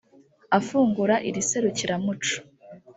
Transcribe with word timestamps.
Afungura 0.57 1.15
iri 1.29 1.41
serukiramuco 1.49 2.35